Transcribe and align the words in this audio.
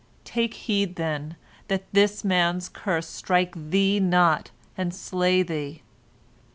Take 0.25 0.55
heed, 0.55 0.95
then, 0.95 1.35
that 1.67 1.83
this 1.93 2.23
man's 2.23 2.69
curse 2.69 3.05
strike 3.07 3.53
thee 3.69 3.99
not 3.99 4.49
and 4.75 4.95
slay 4.95 5.43
thee. 5.43 5.83